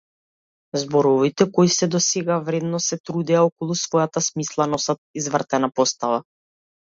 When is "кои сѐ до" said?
1.57-1.99